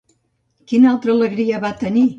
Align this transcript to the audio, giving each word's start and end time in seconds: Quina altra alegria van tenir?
Quina 0.71 0.91
altra 0.95 1.15
alegria 1.17 1.65
van 1.69 1.81
tenir? 1.87 2.09